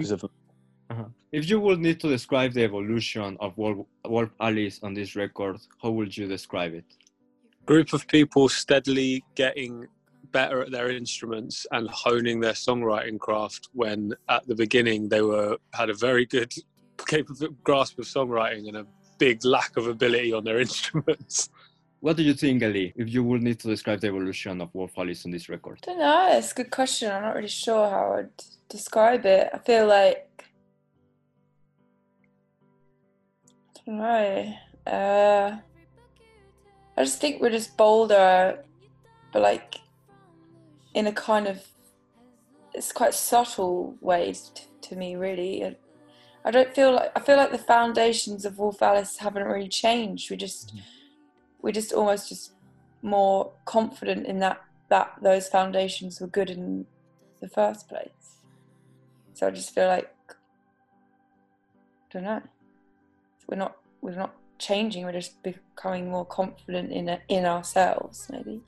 Is 0.89 0.98
a 0.98 1.06
If 1.32 1.50
you 1.50 1.60
would 1.60 1.79
need 1.79 2.00
to 2.01 2.10
describe 2.10 2.53
the 2.53 2.63
evolution 2.63 3.38
of 3.39 3.58
Wolf, 3.58 3.86
Wolf 4.06 4.29
Alice 4.39 4.79
on 4.84 4.94
this 4.94 5.15
record, 5.15 5.58
how 5.82 5.91
would 5.91 6.15
you 6.15 6.27
describe 6.27 6.74
it? 6.74 6.86
Group 7.65 7.94
of 7.94 8.08
people 8.08 8.50
steadily 8.50 9.24
getting 9.36 9.88
better 10.32 10.62
at 10.62 10.72
their 10.72 10.89
instruments 10.91 11.65
and 11.72 11.89
honing 11.89 12.39
their 12.39 12.53
songwriting 12.53 13.20
craft 13.20 13.70
when 13.74 14.13
at 14.29 14.46
the 14.48 14.56
beginning 14.56 15.10
they 15.10 15.22
were 15.22 15.58
had 15.74 15.89
a 15.89 15.94
very 15.94 16.25
good 16.25 16.53
capable 17.08 17.50
grasp 17.63 18.00
of 18.00 18.06
songwriting 18.06 18.67
and 18.67 18.77
a 18.77 18.86
big 19.17 19.44
lack 19.46 19.77
of 19.77 19.88
ability 19.88 20.34
on 20.34 20.44
their 20.44 20.60
instruments. 20.67 21.50
What 22.00 22.15
do 22.15 22.24
you 22.24 22.34
think, 22.34 22.62
Ali, 22.63 22.94
if 22.96 23.12
you 23.12 23.24
would 23.24 23.41
need 23.41 23.60
to 23.60 23.67
describe 23.67 24.01
the 24.01 24.08
evolution 24.08 24.62
of 24.62 24.70
Wolf 24.74 24.91
Alice 24.98 25.25
on 25.25 25.32
this 25.32 25.50
record? 25.50 25.79
I 25.84 25.86
don't 25.88 26.00
know. 26.00 26.29
It's 26.32 26.51
a 26.51 26.56
good 26.56 26.72
question. 26.72 27.12
I'm 27.12 27.24
not 27.24 27.36
really 27.36 27.48
sure 27.48 27.89
how 27.89 28.13
I'd 28.20 28.29
describe 28.70 29.25
it. 29.25 29.50
I 29.53 29.58
feel 29.58 29.88
like 29.88 30.47
I 33.88 33.91
know. 33.91 34.53
Uh, 34.86 35.58
I 36.98 37.03
just 37.03 37.22
think 37.22 37.41
we're 37.41 37.50
just 37.50 37.77
bolder, 37.77 38.63
but 39.32 39.41
like 39.41 39.75
in 40.94 41.08
a 41.08 41.12
kind 41.12 41.48
of 41.48 41.63
it's 42.74 42.91
quite 42.91 43.13
subtle 43.13 43.96
ways 44.01 44.51
t- 44.53 44.63
to 44.82 44.96
me, 44.96 45.15
really. 45.15 45.62
And 45.62 45.75
I 46.44 46.51
don't 46.51 46.74
feel 46.74 46.94
like 46.94 47.12
I 47.15 47.20
feel 47.20 47.38
like 47.38 47.51
the 47.51 47.58
foundations 47.58 48.46
of 48.46 48.60
Wolf 48.60 48.82
Alice 48.82 49.17
haven't 49.17 49.44
really 49.44 49.70
changed. 49.70 50.29
We 50.29 50.38
just 50.38 50.74
we're 51.62 51.72
just 51.72 51.94
almost 51.94 52.29
just 52.29 52.53
more 53.01 53.51
confident 53.65 54.25
in 54.25 54.39
that 54.39 54.62
that 54.89 55.13
those 55.22 55.48
foundations 55.48 56.20
were 56.20 56.27
good 56.27 56.50
in 56.50 56.86
the 57.41 57.50
first 57.50 57.88
place. 57.88 58.41
So 59.34 59.48
I 59.48 59.51
just 59.51 59.74
feel 59.74 59.88
like 59.88 60.13
I 60.29 60.34
don't 62.12 62.24
know. 62.24 62.41
We're 63.48 63.58
not 63.58 63.77
we're 64.01 64.16
not 64.16 64.36
changing. 64.60 65.06
We're 65.06 65.13
just 65.13 65.42
becoming 65.44 66.10
more 66.10 66.25
confident 66.25 66.92
in 66.92 67.18
in 67.30 67.46
ourselves, 67.46 68.27
maybe. 68.32 68.62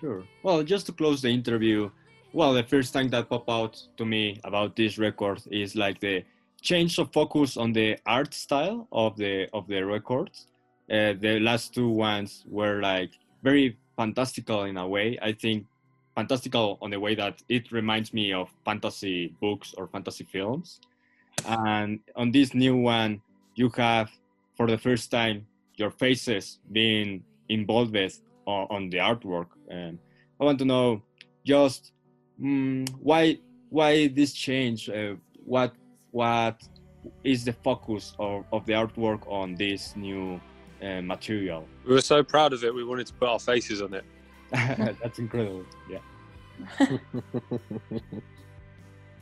Sure. 0.00 0.24
Well, 0.42 0.62
just 0.62 0.86
to 0.86 0.92
close 0.92 1.22
the 1.22 1.30
interview, 1.30 1.90
well, 2.32 2.52
the 2.52 2.62
first 2.62 2.92
thing 2.92 3.08
that 3.10 3.28
popped 3.28 3.48
out 3.48 3.82
to 3.96 4.04
me 4.04 4.40
about 4.44 4.76
this 4.76 4.98
record 4.98 5.40
is 5.50 5.74
like 5.74 6.00
the 6.00 6.22
change 6.60 6.98
of 6.98 7.12
focus 7.12 7.56
on 7.56 7.72
the 7.72 7.96
art 8.06 8.34
style 8.34 8.88
of 8.92 9.16
the 9.16 9.48
of 9.52 9.66
the 9.66 9.82
records. 9.82 10.46
Uh, 10.90 11.14
the 11.20 11.40
last 11.40 11.74
two 11.74 11.88
ones 11.88 12.44
were 12.46 12.80
like 12.80 13.10
very 13.42 13.76
fantastical 13.96 14.64
in 14.64 14.76
a 14.76 14.86
way. 14.86 15.18
I 15.22 15.32
think 15.32 15.66
fantastical 16.14 16.78
on 16.80 16.90
the 16.90 17.00
way 17.00 17.14
that 17.14 17.42
it 17.48 17.72
reminds 17.72 18.12
me 18.12 18.32
of 18.32 18.48
fantasy 18.64 19.34
books 19.40 19.74
or 19.76 19.86
fantasy 19.86 20.24
films. 20.24 20.80
And 21.46 22.00
on 22.16 22.32
this 22.32 22.54
new 22.54 22.76
one, 22.76 23.20
you 23.56 23.70
have 23.76 24.10
for 24.56 24.66
the 24.68 24.78
first 24.78 25.10
time 25.10 25.46
your 25.76 25.90
faces 25.90 26.60
being 26.72 27.24
involved 27.48 27.96
on, 28.46 28.66
on 28.70 28.90
the 28.90 28.98
artwork. 28.98 29.48
And 29.68 29.98
I 30.40 30.44
want 30.44 30.58
to 30.60 30.64
know 30.64 31.02
just 31.44 31.92
mm, 32.40 32.88
why 33.00 33.38
why 33.70 34.08
this 34.08 34.32
change? 34.32 34.88
Uh, 34.88 35.14
what 35.44 35.74
what 36.12 36.62
is 37.24 37.44
the 37.44 37.52
focus 37.52 38.14
of, 38.18 38.44
of 38.52 38.66
the 38.66 38.72
artwork 38.72 39.30
on 39.30 39.54
this 39.54 39.94
new 39.96 40.40
uh, 40.82 41.02
material? 41.02 41.66
We 41.86 41.94
were 41.94 42.00
so 42.00 42.22
proud 42.22 42.52
of 42.52 42.62
it, 42.64 42.74
we 42.74 42.84
wanted 42.84 43.06
to 43.08 43.14
put 43.14 43.28
our 43.28 43.38
faces 43.38 43.82
on 43.82 43.94
it. 43.94 44.04
that's 44.50 45.18
incredible. 45.18 45.64
Yeah. 45.90 45.98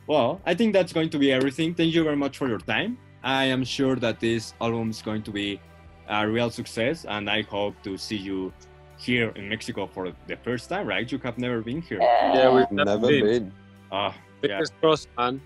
well, 0.07 0.41
I 0.45 0.53
think 0.53 0.73
that's 0.73 0.93
going 0.93 1.09
to 1.09 1.19
be 1.19 1.31
everything. 1.31 1.73
Thank 1.73 1.93
you 1.93 2.03
very 2.03 2.15
much 2.15 2.37
for 2.37 2.47
your 2.47 2.59
time. 2.59 2.97
I 3.25 3.45
am 3.45 3.63
sure 3.65 3.95
that 3.97 4.19
this 4.19 4.53
album 4.61 4.91
is 4.91 5.01
going 5.01 5.23
to 5.23 5.31
be 5.31 5.59
a 6.07 6.27
real 6.29 6.49
success, 6.51 7.05
and 7.09 7.27
I 7.29 7.41
hope 7.41 7.73
to 7.83 7.97
see 7.97 8.15
you 8.15 8.53
here 8.97 9.29
in 9.35 9.49
Mexico 9.49 9.87
for 9.87 10.13
the 10.27 10.37
first 10.37 10.69
time, 10.69 10.85
right? 10.87 11.11
You 11.11 11.17
have 11.23 11.37
never 11.37 11.61
been 11.61 11.81
here. 11.81 11.99
Yeah, 11.99 12.53
we've 12.53 12.71
never, 12.71 12.91
Never 12.91 13.07
been. 13.07 13.25
been. 13.25 13.51
Ah, 13.91 14.13
yeah. 14.43 14.49
Fingers 14.49 14.71
crossed, 14.79 15.09
man. 15.17 15.41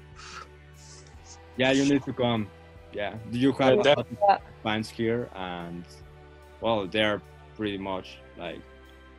yeah, 1.56 1.72
you 1.72 1.86
need 1.86 2.04
to 2.04 2.14
come. 2.14 2.48
Yeah, 2.92 3.16
Do 3.32 3.38
you 3.40 3.52
have 3.54 3.76
Yeah, 3.78 3.82
a 3.82 3.96
lot 3.96 3.98
of 4.00 4.06
Yeah. 4.28 4.38
fans 4.64 4.90
here, 4.90 5.30
and 5.36 5.86
well, 6.60 6.86
they're 6.86 7.22
pretty 7.56 7.78
much 7.78 8.18
like 8.38 8.60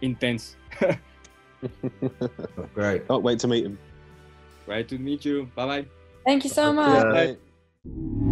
intense. 0.03 0.57
Great. 2.75 3.07
Can't 3.09 3.23
wait 3.23 3.39
to 3.41 3.49
meet 3.49 3.65
him. 3.65 3.79
Great 4.67 4.89
to 4.89 4.99
meet 4.99 5.25
you. 5.25 5.49
Bye 5.55 5.67
bye. 5.67 5.87
Thank 6.27 6.45
you 6.45 6.51
so 6.51 6.73
much. 6.73 7.03
Bye. 7.15 7.37
Bye. 7.87 8.30